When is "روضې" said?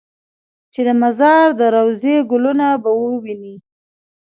1.75-2.15